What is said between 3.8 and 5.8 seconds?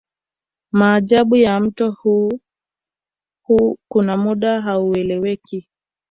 kuna muda haueleweki